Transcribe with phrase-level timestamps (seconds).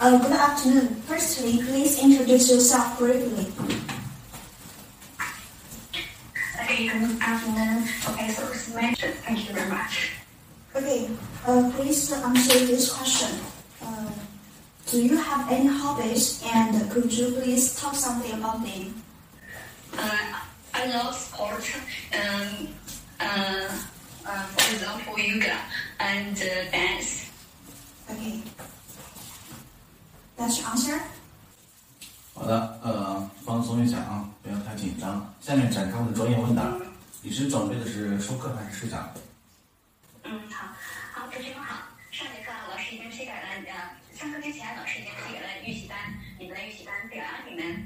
[0.00, 0.94] Uh, good afternoon.
[1.04, 3.52] Firstly, please introduce yourself briefly.
[6.58, 7.84] Okay, good afternoon.
[8.08, 9.12] Okay, so it's mentioned.
[9.28, 10.12] Thank you very much.
[10.74, 11.10] Okay,
[11.46, 13.28] uh, please answer this question.
[13.84, 14.10] Uh,
[14.86, 19.02] do you have any hobbies and could you please talk something about them?
[19.98, 20.40] Uh,
[20.72, 21.70] I love sport.
[22.16, 22.68] Um,
[23.20, 23.68] uh,
[24.24, 25.60] uh, for example, yoga
[26.00, 27.28] and uh, dance.
[28.10, 28.40] Okay.
[30.40, 30.98] That's your answer?
[32.32, 35.34] 好的，呃，放松一下啊，不要太紧张。
[35.38, 36.64] 下面展开我们的专业问答。
[37.20, 39.12] 你是准备的是授课还是试讲？
[40.24, 40.72] 嗯，好，
[41.12, 41.84] 好，同学们好。
[42.10, 45.98] 上节课老师已经批改了，呃，上课之前老师已经批改了预习单，
[46.38, 47.84] 你们的预习单表扬你们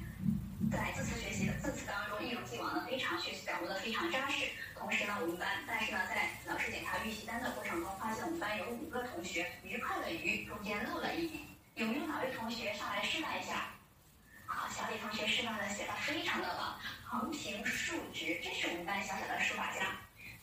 [0.70, 4.46] 在这次学习的字词当中一如既往的非常学习掌握的非常扎实。
[4.78, 11.13] 同时呢，我们班但是呢，在老师检查预习单的过程中，发现我们班有五个同学愉快的愉中间漏了
[11.74, 13.68] 有没有哪位同学上来示范一下？
[14.46, 19.96] 好，小李同学示范的写的非常的棒，横平竖直，真是我们班小小的书法家。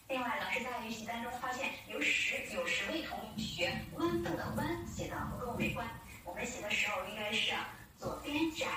[0.09, 5.87] 另外，老师在预习当中发现有十有十位同学豌豆的豌写的不够美观，
[6.25, 7.53] 我们写的时候应该是
[7.97, 8.67] 左边窄，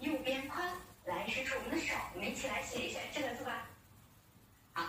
[0.00, 0.70] 右边宽。
[1.06, 3.66] 来，伸出我们的手，我们一起来写一下这个字吧。
[4.74, 4.84] 好，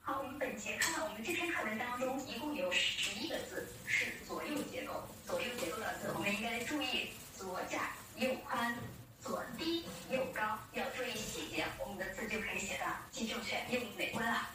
[0.00, 7.78] 好，我们本节课我们这篇课文当中一共有十一个字是左右结构，左右结构的字，我们应该注意左窄
[8.16, 8.74] 右宽，
[9.20, 14.48] 左低右高，要注意细节，我们的字就可以写的既正确又美观了。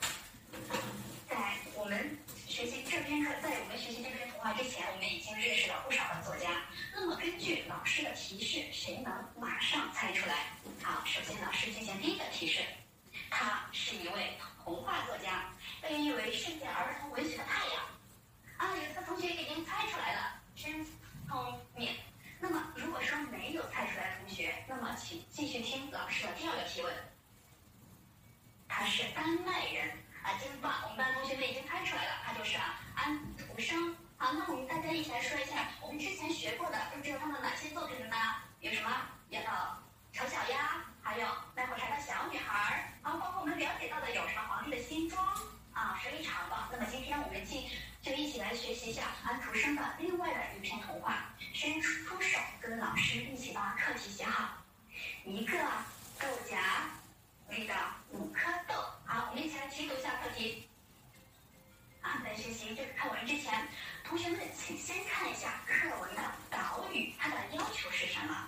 [1.30, 4.28] 在我们学习这篇课，在我们学习这篇
[4.94, 6.50] 我们已经认识了不少的作家。
[6.94, 10.36] 那么根据老师的提示，谁能马上猜出来？
[10.84, 12.60] 好，首先老师进行第一个提示，
[13.32, 17.84] 他是一位童话作家，被誉为世界儿童文学的太阳。
[18.58, 20.86] 啊，有的同学已经猜出来了，真
[21.28, 21.90] 聪明。
[22.40, 26.94] 那么如果说没有猜出来的同学，那么请继续听老师的第二个提问。
[28.70, 29.90] 他是丹麦人
[30.22, 30.72] 啊，真棒！
[30.84, 33.98] 我们班同学们已经猜出来了，他就是啊安徒生。
[34.18, 38.16] 好，那我们大家一起来说一下，我们之前学过的，都知道他们哪些作品呢？
[38.62, 38.90] 有什么？
[39.30, 39.40] 有
[40.14, 40.68] 《丑小鸭》，
[41.02, 41.26] 还有
[41.56, 45.26] 《卖火柴的小女孩》，然后包括我们了解到的有什么《皇帝的新装》
[45.74, 46.70] 啊，非常棒。
[46.72, 47.68] 那么今天我们进
[48.02, 54.54] 就一起来学习一下安徒生的另外的一篇童话，伸出手跟老师一起把课题写好，
[55.26, 55.58] 一个
[56.20, 56.58] 豆荚
[57.50, 57.74] 里的
[64.14, 68.48] 同学们请先看一下课文的导语，它的要求是什么？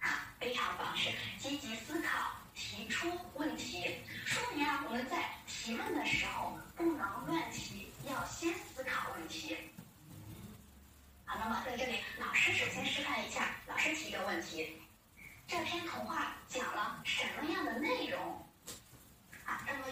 [0.00, 9.56] 啊，非常棒，是积极思考，提出问题，说明啊我们在提问的时候不能乱提，要先思考问题。
[11.24, 14.76] 好，那么在这里，老师首先示范一下，老师提一个问题：
[15.48, 18.35] 这篇童话讲了什么样的内容？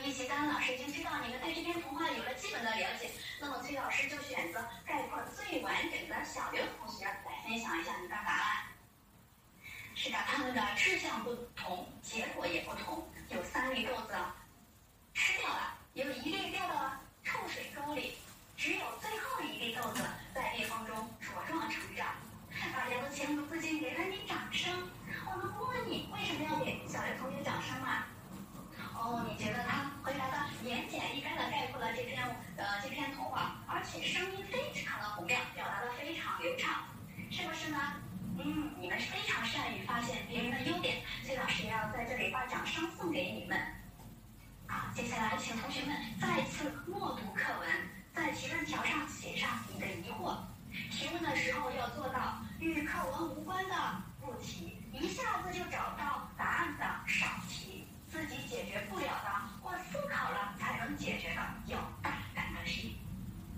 [0.04, 3.10] 啊，那么预习单老师已经知道你们对这篇童话有了基本的了解，
[3.40, 8.64] 那么崔老师就选择概括最完整的小刘同学来分享一下你的答案。
[9.94, 13.08] 是的，他们的志向不同，结果也不同。
[13.30, 14.14] 有三粒豆子
[15.14, 18.18] 吃掉了，有一粒掉到了臭水沟里，
[18.56, 20.02] 只有最后一粒豆子
[41.74, 43.60] 要在这里把掌声送给你们。
[44.68, 47.68] 好，接下来请同学们再次默读课文，
[48.14, 50.38] 在提问条上写上你的疑惑。
[50.90, 53.74] 提问的时候要做到与课文无关的
[54.20, 57.86] 不提，一下子就找到答案的少提。
[58.08, 59.30] 自己解决不了的，
[59.60, 62.96] 或思考了才能解决的，要大胆的提。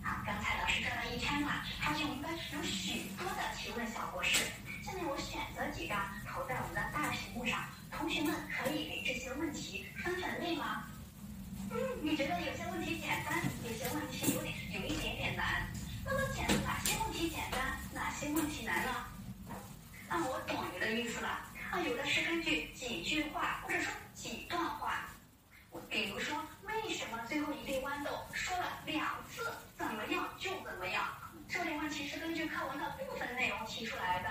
[0.02, 4.46] 好，刚才老师转了一圈了，发现我们班有许多的提问小博士。
[4.82, 10.84] 下面我选择几张投在我们的大屏幕上，同学们可以给这些问题分分类吗？
[11.70, 15.70] 嗯，你觉得有些问题简单，有些问题有点有一点点难。
[16.02, 19.06] 那么简哪些问题简单，哪些问题难呢？
[20.08, 21.28] 那我懂你的意思了。
[21.72, 25.04] 啊，有的是根据几句话或者说几段话，
[25.90, 31.04] 比如说为什么最后一粒豌豆说了两次怎么样就怎么样，
[31.48, 34.30] 这类问题是根据课文的部分内容提出来的。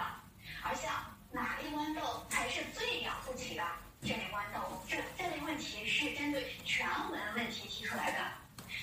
[0.64, 0.94] 而像
[1.30, 3.64] 哪粒豌豆才是最了不起的，
[4.02, 8.18] 这类豌豆这这类问题是针对全文问题提出来的。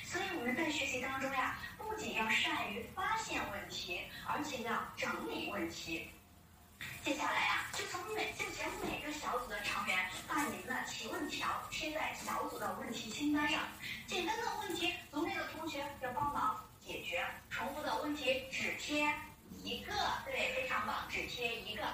[0.05, 6.11] 所以我们在学习当中呀，不仅要善于发现问题，而且要整理问题。
[7.05, 9.97] 接下来呀、就从每就请每个小组的成员
[10.27, 13.61] 把你们的提问条贴在小组的问题清单上。
[14.07, 17.21] 简单的问题，组内的同学要帮忙解决；
[17.51, 19.15] 重复的问题只贴
[19.63, 19.93] 一个，
[20.25, 21.85] 对，非常棒，只贴一个。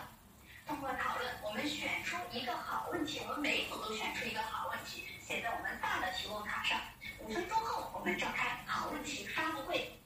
[0.67, 6.81] 通过讨论，我们选出一个好问题，我们每组都选出一个好问题，写在我们大的提问卡上。
[7.19, 10.01] 五分钟后，我们召开好问题发布会。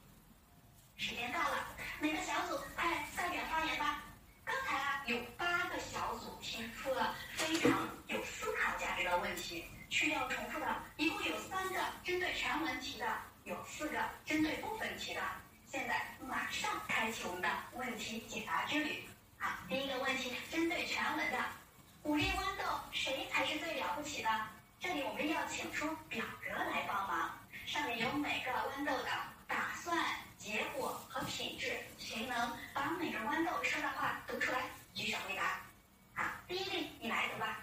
[0.97, 1.67] 时间到了，
[2.01, 4.03] 每个小组快代表发言吧。
[4.43, 13.07] 刚才啊，有八个小组提出了非常有思考价值的问题，需要重复的一共有三个针对全文题的，
[13.45, 15.21] 有四个针对部分题的。
[15.73, 19.03] 现在马上开启我们的问题解答之旅。
[19.39, 21.39] 好，第一个问题针对全文的，
[22.03, 24.29] 武力豌豆谁才是最了不起的？
[24.79, 29.09] 这里我们要请出表格来帮忙，上面有每个豌豆的
[29.47, 29.97] 打算、
[30.37, 31.75] 结果和品质。
[31.97, 34.59] 谁能把每个豌豆说的话读出来？
[34.93, 35.59] 举手回答。
[36.13, 37.57] 好，第一例你来读吧。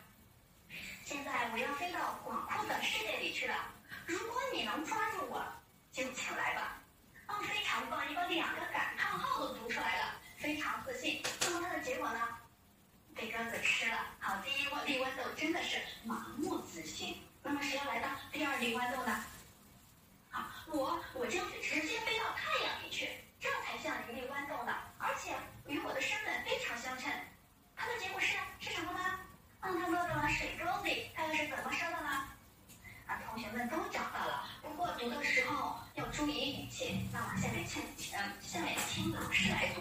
[1.05, 3.55] 现在我要飞到广阔的世界里去了，
[4.05, 5.47] 如果你能抓住我，
[5.93, 6.70] 就请来吧。
[8.35, 11.23] 两个感叹号都读出来了，非常自信。
[11.41, 12.21] 那么它的结果呢？
[13.15, 13.99] 被鸽子吃了。
[14.19, 17.21] 好，第一粒豌豆真的是盲目自信。
[17.43, 19.25] 那么谁要来到第二粒豌豆呢？
[20.31, 23.11] 好，我我将直接飞到太阳里去，
[23.41, 25.35] 这才像一粒豌豆呢，而且
[25.67, 27.13] 与我的身份非常相称。
[27.77, 29.19] 它的结果是是什么呢？
[29.63, 32.29] 嗯，它落到了水沟里，它又是怎么说的呢？
[33.07, 35.80] 啊，同学们都找到了，不过读的时候
[36.21, 37.01] 注意语气。
[37.11, 37.81] 那么下面请，
[38.13, 39.81] 嗯，下面听老师来读。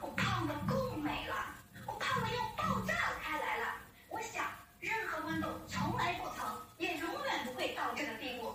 [0.00, 1.54] 我胖的够美了，
[1.86, 3.76] 我胖的要爆炸开来了。
[4.08, 4.44] 我想，
[4.80, 8.52] 任何豌豆从来不曾，也永远不会到这个地步。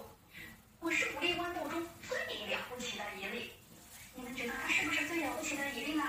[0.82, 2.18] 我是鼓励豌豆中最
[2.48, 3.54] 了不起的一粒。
[4.14, 6.04] 你们觉得它是不是最了不起的一粒呢？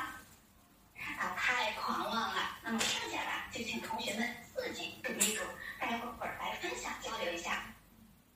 [1.21, 2.59] 啊，太狂妄了。
[2.65, 5.45] 那么剩下的就请同学们自己读一读，
[5.79, 7.63] 待会儿来分享交流一下。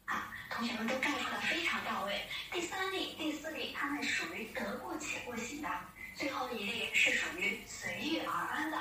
[0.04, 2.20] 啊，同学们都概括的非常到位。
[2.50, 5.68] 第三例、第四例，它们属于得过且过型的。
[6.16, 8.76] 最后一例是属于随遇而安的。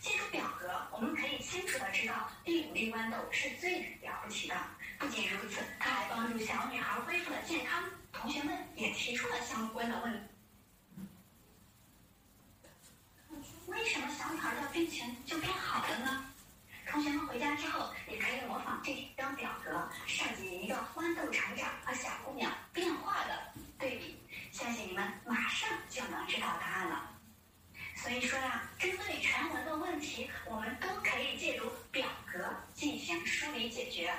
[0.00, 4.54] 借助表格，我们可以清楚的知道第五粒豌豆是最了不起的。
[4.98, 7.82] 不仅如此，它还帮助小女孩恢复了健康。
[8.12, 10.20] 同学们也提出了相关的问题。
[13.66, 16.24] 为什么小女孩的病情就变好了呢？
[16.90, 24.18] 同学们回家之后也可以模仿这张表格，设计一个豌豆成长和小姑娘变化的对比，
[24.50, 27.10] 相信你们马上就能知道答案了。
[27.94, 34.10] 所以说呀、针对全文的问题，我们都可以借助表格进行梳理解决。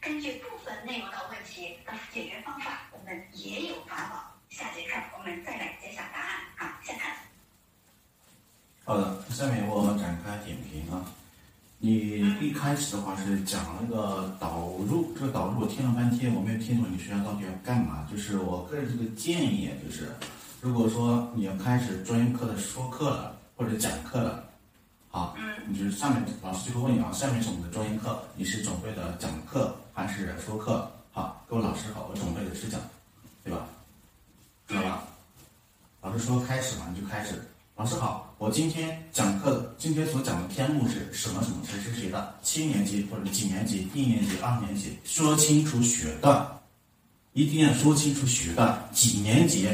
[0.00, 4.32] 根据部分内容的问题的解决方法，我们也有法宝。
[4.50, 6.40] 下节课我们再来揭晓答案。
[6.56, 7.16] 好，下看。
[8.84, 11.04] 好的，下面我们展开点评啊。
[11.78, 18.04] 你一开始的话是讲那个导入，这个导入我听了半天，我没有听懂你学校到底要干嘛。
[18.10, 20.08] 就是我个人这个建议，就是
[20.60, 24.42] 如果说你要开始专业课的说课了或者讲课了，
[25.08, 25.36] 好，
[25.68, 30.90] 你就是上面老师就会问你啊，下面是我们的专业课，你是准备的讲课还是说课？
[31.12, 32.80] 好，各位老师好，我准备的是讲，
[33.44, 33.68] 对吧？
[34.66, 35.04] 知道吧？
[36.02, 37.40] 老师说开始嘛，你就开始。
[37.76, 41.42] 老师好，我今天讲课，今天所讲的篇目是什么？
[41.42, 46.46] 什么谁谁谁的，七年级或者几年级，一年级、二年级，说清楚学段，
[47.32, 49.68] 一定要说清楚学段，几年级，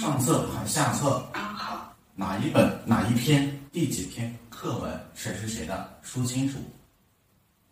[0.00, 2.76] 上册还下册，嗯，好，哪一本？
[2.86, 3.48] 哪一篇？
[3.70, 4.36] 第几篇？
[4.50, 5.00] 课文？
[5.14, 6.58] 谁是谁的，说清楚，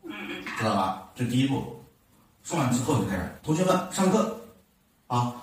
[0.05, 1.11] 嗯嗯，知道吧？
[1.17, 1.83] 这第一步。
[2.45, 4.41] 说完之后就开始，同学们上课，
[5.09, 5.35] 啊，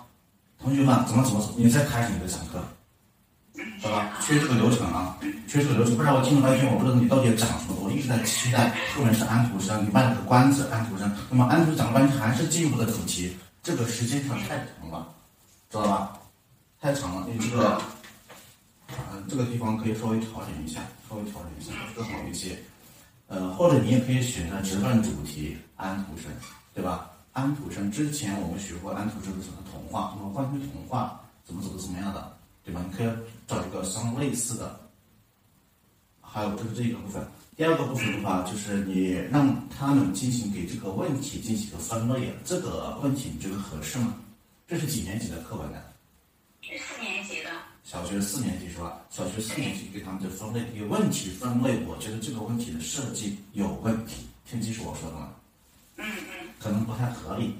[0.58, 2.64] 同学们怎么怎么，你再开始你的讲课。
[3.80, 4.18] 知道吧？
[4.22, 5.18] 缺这个流程啊，
[5.48, 7.76] 缺这个流程，不然我听了半天，我不知道你到底要讲什么。
[7.82, 11.12] 我一直在期待后面是安徒生，你卖了个关子，安徒生。
[11.30, 15.08] 那么安徒生讲了半天还是进入不了主题，这个时间上太长了，
[15.70, 16.20] 知道吧？
[16.82, 17.82] 太长了，你这个，
[18.90, 22.58] 呃，这个地方可以稍微调整一下，稍微调整一下更好一些。
[23.28, 26.32] 呃，或者你也可以选择直奔主题，安徒生，
[26.74, 27.10] 对吧？
[27.32, 32.34] 安徒生之前我们学过安徒生的什么童话，什么关于童话怎么怎么怎么样的。
[32.70, 32.86] 对吧？
[32.88, 33.10] 你可以
[33.48, 34.80] 找一个相类似的，
[36.22, 37.26] 还有这是这一个部分。
[37.58, 42.32] 第二个部分的话，就是你让他们进行给这个问题进行一个分类。
[42.46, 44.14] 这个问题你觉得合适吗？
[44.68, 45.82] 这是几年级的课文呢？
[46.62, 47.50] 是四年级的。
[47.84, 49.02] 小学四年级是吧？
[49.10, 54.28] 小学四年级给他们的分类，给问题分类，我觉得这个问题的设计有问题。
[54.46, 55.32] 听清楚我说的吗？
[55.98, 57.56] 嗯嗯可能不太合理，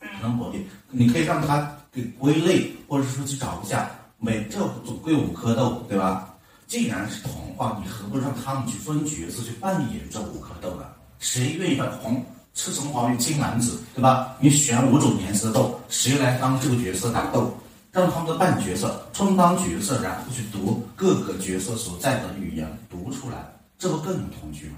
[0.00, 0.66] 可能不合理。
[0.88, 3.90] 你可以让他给归类，或者是说去找一下。
[4.24, 6.32] 每这总归五颗豆，对吧？
[6.68, 10.84] 既然是童话，你何不让他们去分角色去扮演这五颗豆呢？
[11.18, 12.24] 谁愿意把红
[12.54, 14.36] 赤橙黄绿青蓝紫，对吧？
[14.38, 17.52] 你选五种颜色的豆，谁来当这个角色打豆？
[17.90, 24.76] 让他们的扮角色，充当角色，然后去读各个角色所在的语言，读出来，这不更有童趣吗？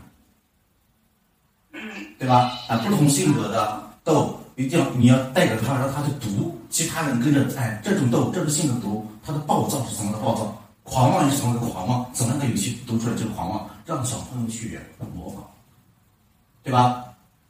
[2.18, 2.50] 对吧？
[2.66, 14.78] 啊，不同性格的豆，一定要你要带着他，让他去读，其他人跟着，哎，这种豆，这种性格读，他的暴躁是什么的暴躁，狂妄是什么的狂妄，怎么样的语气读出来这个狂妄，让小朋友去
[15.16, 15.42] 模仿，
[16.62, 17.04] 对吧？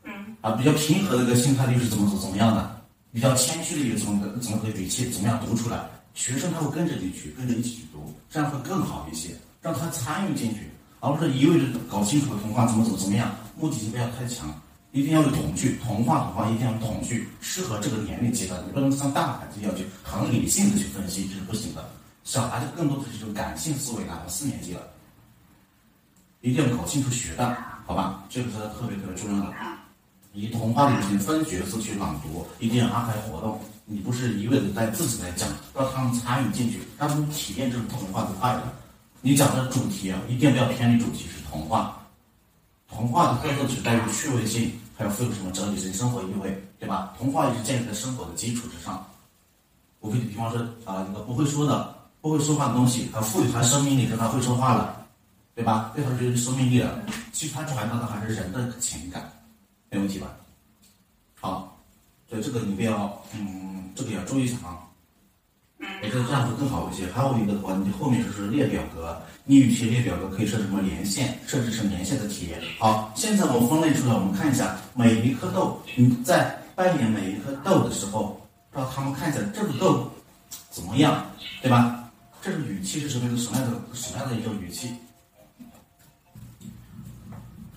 [0.05, 0.13] 嗯。
[0.41, 2.71] 啊，比较平和的一个心态又是怎么怎怎么样的？
[3.13, 5.79] 比较谦虚的一个怎么怎么个语气，怎么样读出来？
[6.15, 10.71] 学生他会跟着你去，跟着一起去读，这样会更好一些，让他参与进去，
[11.01, 14.49] 而不是一味的搞清楚的童话怎么怎么怎么样，目的性不要太强，
[14.95, 21.85] 一定要有童趣，童话童话一定要有童趣，适合这个年龄阶段，你不能像大孩子一样去很理性的去分析，这是不行的。
[22.23, 24.81] 小孩子更多的是这种感性思维，哪怕四年级了，
[26.43, 28.23] 一定要搞清楚学的，好吧？
[28.31, 29.53] 这个是特别特别重要的。
[30.33, 33.61] 以童话里面分角色去朗读，一定要安排活动。
[33.87, 38.63] 你不是一味的在自己在讲，让他们参与进去，让他们体验这种童话的快乐。
[39.23, 42.01] 你讲的主题啊，一定不要偏离主题，是童话。
[42.89, 47.15] 童话的特色只带有趣味性，还有富有什么哲理性、生活意味，对吧？
[47.19, 49.05] 童话也是建立在生活的基础之上。
[50.01, 55.07] 我给你比方说啊，一个不会说的、不会说话的东西，它赋予它生命力，让它会说话了，
[55.55, 55.93] 对吧？
[55.95, 57.03] 对它就是生命力了。
[57.33, 59.31] 其实它传达的还是人的情感。
[59.91, 60.29] 没问题吧？
[61.41, 61.77] 好，
[62.29, 64.79] 所以这个你不要，嗯，这个要注意一下啊。
[66.03, 67.07] 我觉得这样会更好一些。
[67.13, 72.61] 还有一个的话，你后面就是列表格，你与其列表格可以设什么连线，设置成连线的体验。
[72.79, 78.41] 好，现在我分类出来，我们看一下每一颗豆，你在扮演每一颗豆的时候，
[78.73, 80.11] 让他们看一下这个豆
[80.71, 81.25] 怎么样，
[81.63, 82.11] 对吧？
[82.43, 83.41] 这个语气是什么样的？
[83.41, 84.91] 什么样的什么样的一种语气？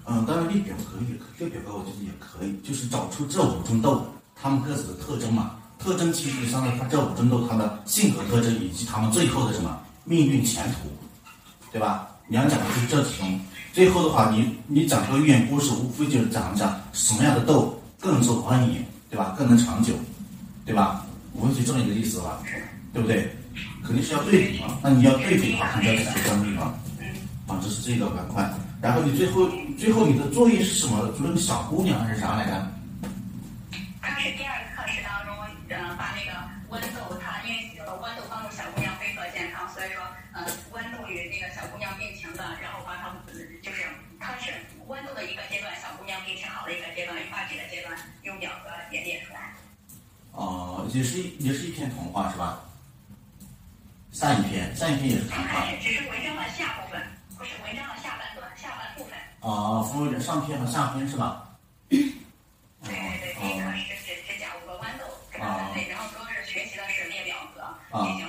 [0.06, 4.06] 嗯，当然列表可以，列表格我觉得也可以，就是找出这五种豆
[4.36, 5.56] 它们各自的特征嘛。
[5.80, 10.90] 特征其实相当于它这五种豆它的性格特征以及它们最后的什么命运前途，
[11.72, 12.08] 对吧？
[12.28, 13.40] 你要讲的就是这几种。
[13.74, 19.36] 最后的话，你你讲个寓言故事，无非就是讲一讲什么样的豆更受欢迎，对吧？
[19.38, 19.94] 更能长久，
[20.66, 21.06] 对吧？
[21.34, 22.40] 无非就这么一个意思吧，
[22.92, 23.32] 对不对？
[23.86, 24.80] 肯定是要对比嘛。
[24.82, 26.74] 那你要对比的话，肯定要讲专利嘛。
[27.48, 28.52] 啊，这是这个板块。
[28.82, 31.08] 然后你最后最后你的作业是什么？
[31.10, 32.72] 做那个小姑娘还是啥来着？
[34.02, 34.54] 她是第二，
[35.98, 36.32] 把那个
[36.70, 43.12] 豌豆，它因为豌豆帮助小姑娘飞鹤健康，所以说，呃，豌豆与那个小姑娘病情的，然后把它
[43.62, 43.84] 就是
[44.20, 44.54] 它是
[44.88, 49.52] 豌豆的一个阶段，小姑娘病情好的一个阶段，发展的阶段，用表格也列出来。
[50.32, 52.62] 哦，也是也是一篇童话是吧？
[54.12, 55.66] 下一篇，下一篇也是童话。
[55.82, 57.02] 只是文章的下部分，
[57.38, 58.48] 不是文章的下半段。
[59.40, 61.47] 啊，分为上篇和下篇是吧？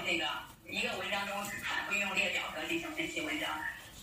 [0.09, 0.25] 进行这个
[0.73, 3.49] 一个文章中反复用列表格进行分析文章。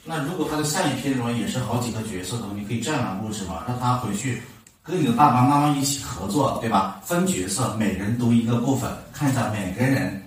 [0.03, 4.39] 那如果他的下一篇中也是好几个角色的话，你可以这样来布置嘛，让他回去
[4.83, 7.01] 跟你的爸爸妈妈一起合作，对吧？
[7.03, 10.23] 分角色，每人读一个部分，看一下每个人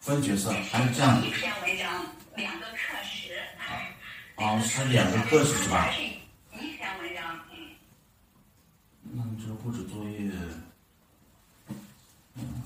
[0.00, 1.18] 分角色，还是这样。
[1.24, 3.32] 一篇文章两个课时。
[4.36, 5.88] 哦，是两个课时是吧？
[6.52, 7.24] 一篇文章。
[7.50, 7.58] 嗯
[9.14, 10.30] 那你这个布置作业，
[12.34, 12.62] 嗯，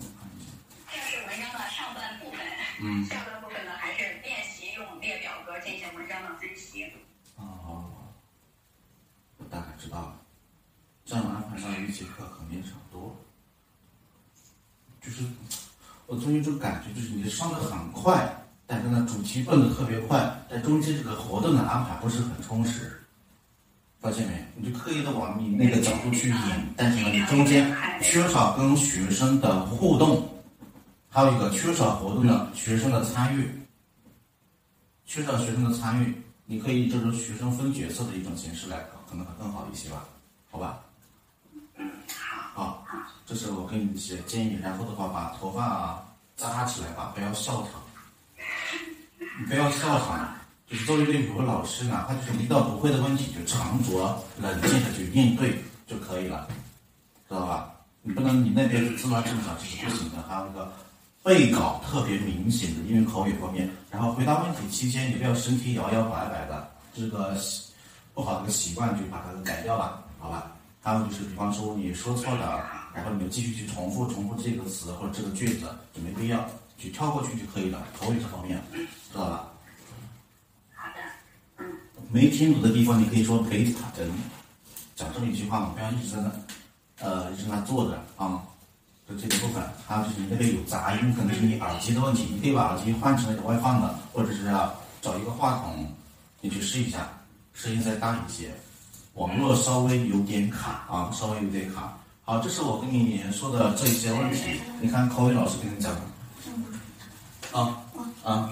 [0.93, 2.41] 这是文章的上半部分。
[2.81, 3.05] 嗯。
[3.07, 6.85] 下半部分呢，还是练习用列表格进行文章的分析。
[7.37, 7.85] 哦，
[9.39, 10.21] 我大概知道了。
[11.05, 13.17] 这样安排上一节课肯定差不多。
[15.01, 15.23] 就是
[16.07, 18.29] 我总有一种感觉，就是你上的很快，
[18.67, 23.01] 但是呢主题蹦的特别快，但中间这个活动的安排不是很充实。
[24.01, 24.45] 发现没？
[24.57, 30.29] 你就刻意的往你那个角度去引，但是呢，你中间缺少跟学生的互动，
[31.17, 33.51] 还有一个缺少活动的学生的参与，
[35.07, 40.05] 缺少学生的参与，你可以这种学生分角色的一种形式来，可能会更好一些吧？
[40.51, 40.79] 好吧？
[41.79, 41.91] 嗯
[42.55, 42.85] 好，
[43.25, 44.59] 这是我给你一些建议。
[44.61, 46.07] 然后的话，把头发
[46.37, 47.81] 扎起来吧，不要笑场，
[49.41, 50.37] 你不要笑场。
[50.67, 56.47] 就是作为一个语文老师，哪怕就是遇到不会的问题，就沉着冷静的去应对就可以了，
[57.27, 57.73] 知道吧？
[58.03, 60.23] 你不能你那边自乱阵脚，这是不行的。
[60.29, 60.71] 还有一个
[61.27, 67.37] 背稿特别明显的，因为口语方面，然后回答问题期间你不要身体摇摇摆摆的，这个
[68.15, 70.53] 不好的个习惯就把它改掉吧，好吧？
[70.81, 72.65] 还有就是，比方说你说错了，
[72.95, 79.49] 然后你就继续去重复重复这个词或者这个句子，就没必要，去跳过去就可以了，口语这方面，知道吧？
[80.77, 81.01] 好的，
[81.59, 81.67] 嗯，
[82.09, 84.13] 没听懂的地方，你可以说 please pardon，
[84.95, 88.41] 讲这么一句话嘛，不要一直在那，呃，一直在那坐着啊。
[89.09, 95.87] 就这个部分，还有就是你那边有杂音，可能是你耳机的问题，你可以把耳机换成那个外放的，或者是要找一个话筒，
[96.41, 97.09] 你去试一下，
[97.55, 98.53] 声音再大一些。
[99.15, 101.97] 网络稍微有点卡啊，稍微有点卡。
[102.25, 107.59] 好，这是我跟你说的这一些问题，你看口语老师跟你讲的。
[107.59, 107.81] 啊
[108.25, 108.51] 啊，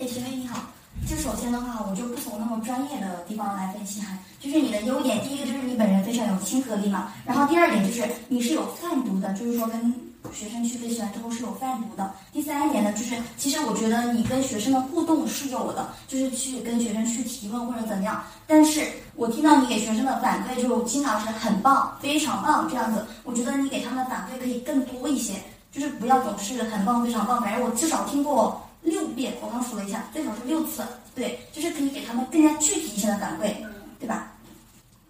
[0.00, 0.60] 哎，学妹你好，
[1.08, 9.94] 就首先的话，我就不从那么专业的地方来分析哈，就是你的优点，第一个就是你本人非常有亲和力嘛，然后第二点就是你是有泛读的，就是说跟
[10.34, 12.12] 学生去分析完之后是有泛读的。
[12.30, 18.22] 第三点呢，就是其实我觉得你跟学生的互动是有的，就是去跟学生去提问或者怎么样。
[18.46, 18.86] 但是
[19.16, 25.32] 我听到你给学生的反馈就经常是很棒、非常棒这样子，我觉得你给他们的反馈可以更多一些，
[25.72, 27.40] 就是不要总是很棒、非常棒。
[27.40, 30.82] 反正我至少听过六遍，我刚数了一下，最少是六次。
[31.14, 33.52] 对，就是可以给他们更加具体一些的反馈，
[33.98, 34.32] 对吧？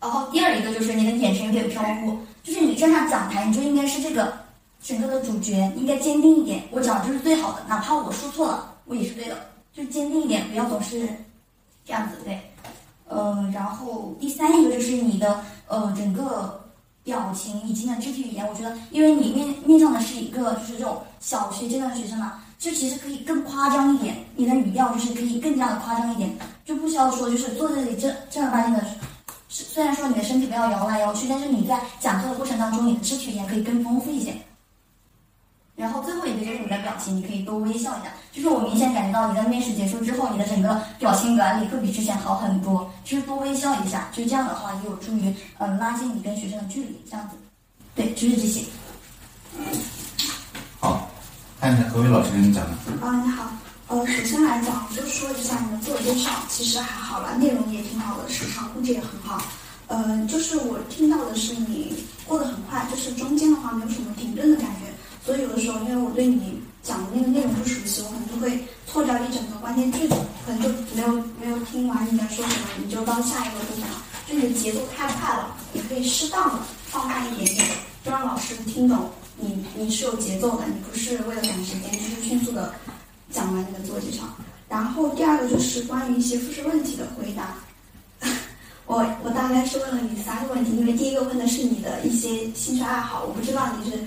[0.00, 4.32] 然后第二一个就是你的眼神有点飘忽，就是你站上讲台，你就应该是这个
[4.82, 6.62] 整个的主角，应该坚定一点。
[6.70, 9.36] 我讲的就是最好的，哪怕我说错了，我也是对的，
[9.72, 11.08] 就是坚定一点，不要总是
[11.84, 12.16] 这样子。
[12.24, 12.40] 对，
[13.08, 16.64] 呃，然后第三一个就是你的呃整个
[17.02, 26.28] 表情以及你的肢体语言，我觉得因为你面面向的是一个就是这种小学阶段的学生嘛，就其实可以更夸张一点，你的语调就是可以更加的夸张一点，
[26.64, 28.84] 就不需要说就是坐在这里正正儿八经的。
[29.48, 34.34] 是虽然说你的身体不要摇来摇去，但是你在讲课的过程当中，你的肢体语言可以更丰富一些。
[35.74, 38.12] 然后最后一个就是你的表情，你可以多微笑一下。
[38.32, 42.90] 就是我明显感觉到你在面试结束之后，你的整个表情管理会比之前好很多。
[43.04, 47.00] 就是多微笑一下，就这样的话也有助于嗯拉近你跟学生的距离。
[47.08, 47.36] 这样子，
[47.94, 48.62] 对，就是这些。
[51.68, 53.06] 看一下口语老师跟你讲的。
[53.06, 53.44] 啊，你好。
[53.88, 59.42] 呃，首先来讲，就说一下你的自我介绍，其实还好了，内容也挺好的，时长控制也很好。
[59.88, 61.92] 呃，就是我听到的是你
[62.26, 64.88] 过得很快，就是中间的话没有什么停顿的感觉，
[65.26, 70.14] 所以有的时候因为我对你讲的那个内容不熟悉，我可能就会错掉一整个关键句子，
[70.46, 73.96] 可能就没有没有听完你在说什么，你就到下一个部分了。
[74.26, 76.54] 就你的节奏太快了，你可以适当的
[76.86, 77.68] 放慢一点点，
[78.02, 82.74] 就让老师听懂你你是有节奏的，你不是为了赶时间，就是迅速的。
[83.30, 84.22] 讲完你的自我介绍，
[84.70, 87.56] 然后第二个就是关于一些复试问题的回答。
[88.86, 93.98] 我我大概是问了你三个问题，因为第一个问的是你的一些兴趣爱好，我不知道你是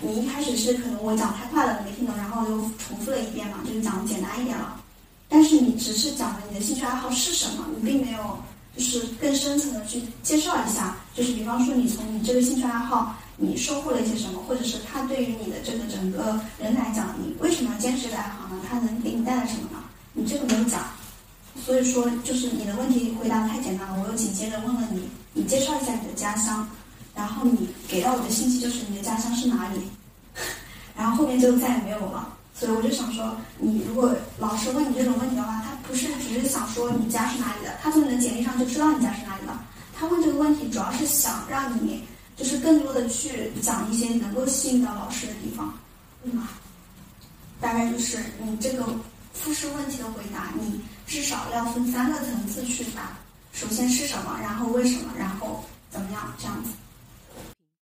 [0.00, 4.82] 你一开始是可能我讲太快了你没听懂，然后又重复了一遍嘛，就是讲的简单一点了。
[5.28, 8.36] 但是你只是讲了你的兴趣爱好是什么，你并没有
[8.76, 13.14] 就是更深层的去介绍一下，就是比方说你从你这个兴趣爱好。
[13.38, 18.62] 你收获了一些什么，或者是他对于你的这个整个人来讲，你为什么要坚持这个爱好呢？
[18.66, 19.78] 他能给你带来什么呢？
[20.14, 20.80] 你这个没有讲，
[21.62, 24.02] 所以说就是你的问题回答太简单了。
[24.02, 25.02] 我又紧接着问了你，
[25.34, 26.66] 你介绍一下你的家乡，
[27.14, 29.80] 然后你给到我的信息就是你的家乡是哪里，
[30.96, 32.32] 然后后面就再也没有了。
[32.54, 39.62] 所以我就想说，你如果老师问你这种问题的话，他不是只是想说你家是哪里的，他从你的简历上就知道你家是哪里了。
[39.94, 42.02] 他问这个问题主要是想让你。
[42.36, 45.74] 就是更多的去讲一些能够吸引到老师的地方，
[46.22, 46.46] 嗯，
[47.60, 48.86] 大概就是你这个
[49.32, 53.16] 复试问题的回答，你至少要分三个层次去答。
[53.52, 56.70] 首先是什么，然后为什么，然后怎么样，这样子。